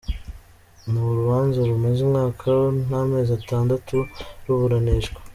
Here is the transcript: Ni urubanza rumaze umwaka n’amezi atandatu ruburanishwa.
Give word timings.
Ni 0.89 0.99
urubanza 1.09 1.57
rumaze 1.69 1.99
umwaka 2.07 2.51
n’amezi 2.89 3.31
atandatu 3.39 3.97
ruburanishwa. 4.45 5.19